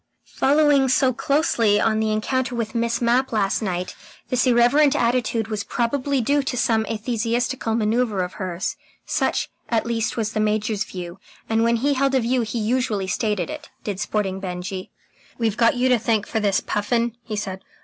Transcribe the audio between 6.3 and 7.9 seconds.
to some atheistical